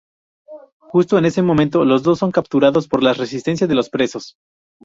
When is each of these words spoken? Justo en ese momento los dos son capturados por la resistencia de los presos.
Justo 0.79 1.19
en 1.19 1.25
ese 1.25 1.43
momento 1.43 1.85
los 1.85 2.01
dos 2.01 2.17
son 2.17 2.31
capturados 2.31 2.87
por 2.87 3.03
la 3.03 3.13
resistencia 3.13 3.67
de 3.67 3.75
los 3.75 3.91
presos. 3.91 4.33